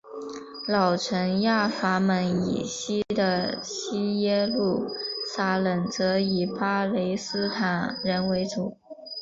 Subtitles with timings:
[0.67, 4.87] 老城雅法门以西的西耶路
[5.31, 8.79] 撒冷则以巴勒斯坦人为主。